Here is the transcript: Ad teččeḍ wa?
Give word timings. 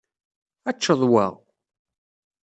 Ad 0.69 0.75
teččeḍ 0.75 1.01
wa? 1.11 1.25